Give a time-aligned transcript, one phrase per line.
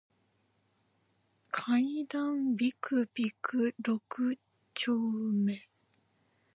[1.51, 4.35] 階段ビクビク六
[4.73, 5.67] 丁目